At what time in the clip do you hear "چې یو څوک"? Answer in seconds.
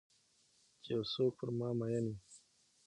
0.83-1.31